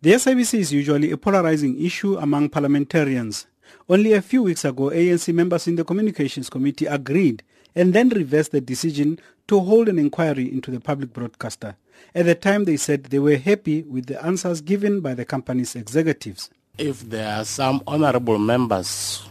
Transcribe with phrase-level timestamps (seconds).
[0.00, 3.48] The SABC is usually a polarizing issue among parliamentarians.
[3.88, 7.42] Only a few weeks ago, ANC members in the Communications Committee agreed
[7.74, 11.74] and then reversed the decision to hold an inquiry into the public broadcaster.
[12.14, 15.74] At the time, they said they were happy with the answers given by the company's
[15.74, 16.48] executives.
[16.78, 19.26] If there are some honorable members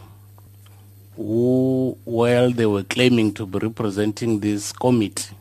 [1.16, 5.34] who, while they were claiming to be representing this committee,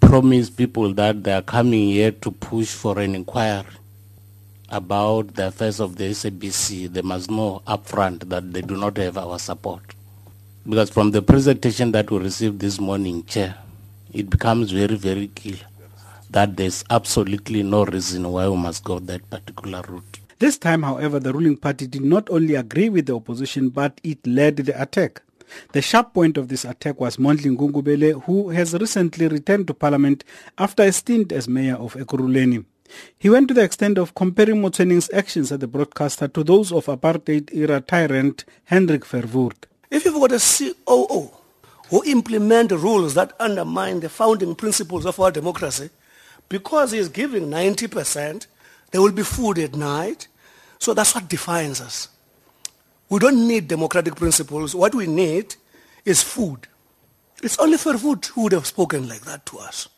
[0.00, 3.66] promised people that they are coming here to push for an inquiry
[4.70, 9.16] about the affairs of the SABC, they must know upfront that they do not have
[9.18, 9.82] our support.
[10.68, 13.56] Because from the presentation that we received this morning, Chair,
[14.12, 15.60] it becomes very, very clear
[16.30, 20.20] that there's absolutely no reason why we must go that particular route.
[20.38, 24.24] This time, however, the ruling party did not only agree with the opposition, but it
[24.26, 25.22] led the attack.
[25.72, 30.22] The sharp point of this attack was Mondli Gungubele, who has recently returned to parliament
[30.58, 32.64] after a stint as mayor of Ekurhuleni.
[33.18, 36.86] He went to the extent of comparing Motsoeneng's actions at the broadcaster to those of
[36.86, 39.64] apartheid-era tyrant Hendrik Verwoerd.
[39.90, 41.30] If you've got a COO
[41.90, 45.90] who implement rules that undermine the founding principles of our democracy,
[46.48, 48.46] because he is giving 90%,
[48.90, 50.28] there will be food at night.
[50.78, 52.08] So that's what defines us.
[53.08, 54.74] We don't need democratic principles.
[54.74, 55.56] What we need
[56.04, 56.68] is food.
[57.42, 59.88] It's only Verwoerd who would have spoken like that to us.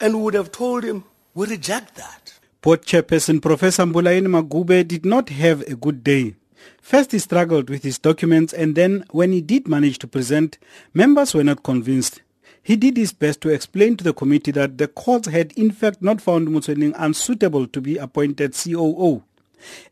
[0.00, 2.34] And we would have told him, we reject that.
[2.60, 6.34] Board chairperson Professor Mbulaheni Maguvhe did not have a good day.
[6.82, 10.58] First, he struggled with his documents, and then, when he did manage to present,
[10.92, 12.20] members were not convinced.
[12.62, 16.02] He did his best to explain to the committee that the courts had in fact
[16.02, 19.22] not found Motsoeneng unsuitable to be appointed COO.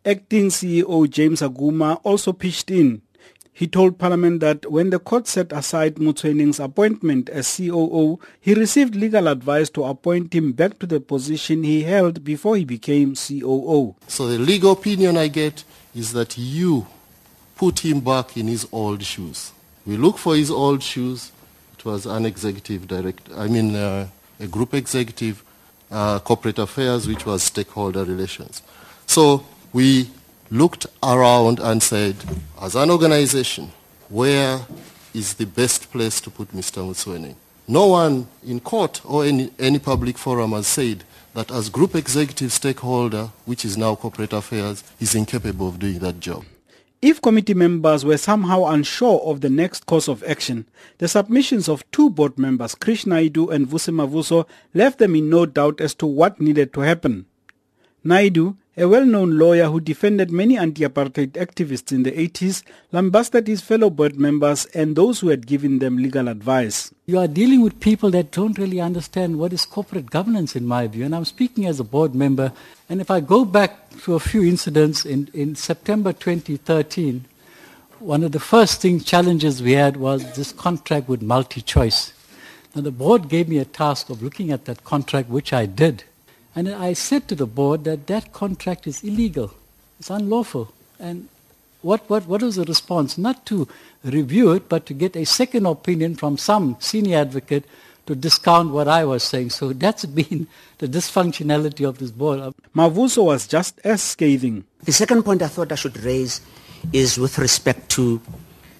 [0.04, 3.00] Acting CEO James Aguma also pitched in.
[3.58, 8.94] He told Parliament that when the court set aside Motsoeneng's appointment as COO, he received
[8.94, 13.96] legal advice to appoint him back to the position he held before he became COO.
[14.06, 16.86] So the legal opinion I get is that you
[17.56, 19.50] put him back in his old shoes.
[19.84, 21.32] We look for his old shoes.
[21.76, 24.06] It was an executive director, I mean uh,
[24.38, 25.42] a group executive,
[25.90, 28.62] uh, corporate affairs, which was stakeholder relations.
[29.06, 30.10] So we
[30.50, 32.16] looked around and said,
[32.60, 33.70] as an organization,
[34.08, 34.60] where
[35.14, 36.82] is the best place to put Mr.
[36.86, 37.34] Motsoeneng?
[37.66, 41.04] No one in court or any, any public forum has said
[41.34, 46.18] that as group executive stakeholder, which is now corporate affairs, is incapable of doing that
[46.18, 46.44] job.
[47.00, 50.66] If committee members were somehow unsure of the next course of action,
[50.96, 55.46] the submissions of two board members, Krish Naidoo and Vusi Mavuso, left them in no
[55.46, 57.26] doubt as to what needed to happen.
[58.04, 63.90] Naidoo a well-known lawyer who defended many anti-apartheid activists in the 80s, lambasted his fellow
[63.90, 66.94] board members and those who had given them legal advice.
[67.06, 70.86] You are dealing with people that don't really understand what is corporate governance in my
[70.86, 72.52] view, and I'm speaking as a board member.
[72.88, 77.24] And if I go back to a few incidents in, in September 2013,
[77.98, 82.12] one of the first thing challenges we had was this contract with MultiChoice.
[82.76, 86.04] Now the board gave me a task of looking at that contract, which I did.
[86.58, 89.54] And I said to the board that that contract is illegal.
[90.00, 90.72] It's unlawful.
[90.98, 91.28] And
[91.82, 93.16] what, what, what was the response?
[93.16, 93.68] Not to
[94.02, 97.64] review it, but to get a second opinion from some senior advocate
[98.06, 99.50] to discount what I was saying.
[99.50, 100.48] So that's been
[100.78, 102.52] the dysfunctionality of this board.
[102.74, 104.64] Mavuso was just as scathing.
[104.82, 106.40] The second point I thought I should raise
[106.92, 108.20] is with respect to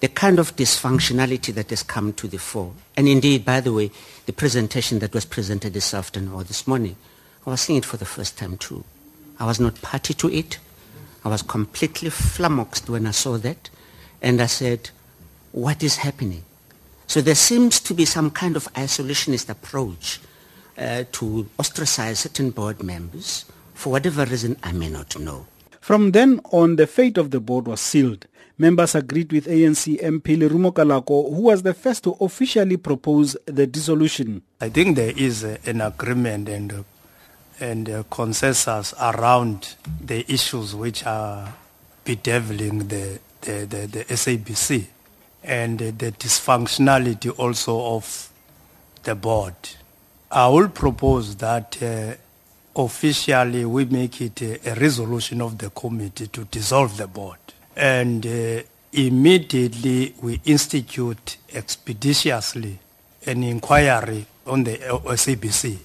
[0.01, 2.73] the kind of dysfunctionality that has come to the fore.
[2.97, 3.89] And indeed, by the way,
[4.25, 6.97] the presentation that was presented this afternoon or this morning
[7.49, 8.83] I was seeing it for the first time too.
[9.39, 10.59] I was not party to it.
[11.25, 13.71] I was completely flummoxed when I saw that.
[14.21, 14.91] And I said,
[15.51, 16.43] what is happening?
[17.07, 20.19] So there seems to be some kind of isolationist approach
[20.77, 25.47] uh, to ostracize certain board members for whatever reason I may not know.
[25.81, 28.27] From then on, the fate of the board was sealed.
[28.59, 33.65] Members agreed with ANC MP Lerumo Kalako, who was the first to officially propose the
[33.65, 34.43] dissolution.
[34.61, 36.85] I think there is an agreement and
[37.59, 41.53] and uh, consensus around the issues which are
[42.03, 44.85] bedeviling the, the, the, the SABC
[45.43, 48.29] and uh, the dysfunctionality also of
[49.03, 49.55] the board.
[50.31, 52.13] I will propose that uh,
[52.75, 57.39] officially we make it a, a, resolution of the committee to dissolve the board.
[57.75, 58.61] And uh,
[58.93, 62.79] immediately we institute expeditiously
[63.25, 65.77] an inquiry on the SABC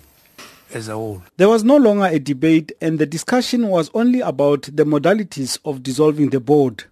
[0.74, 1.22] as a whole.
[1.36, 5.82] There was no longer a debate and the discussion was only about the modalities of
[5.82, 6.84] dissolving the board.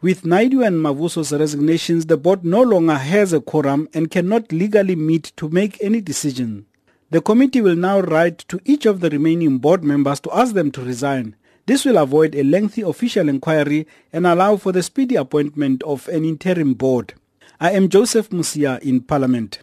[0.00, 4.96] With Naidoo and Mavuso's resignations, the board no longer has a quorum and cannot legally
[4.96, 6.66] meet to make any decision.
[7.10, 10.70] The committee will now write to each of the remaining board members to ask them
[10.72, 11.36] to resign.
[11.66, 16.24] This will avoid a lengthy official inquiry and allow for the speedy appointment of an
[16.24, 17.14] interim board.
[17.60, 19.60] I am Joseph Musia in Parliament.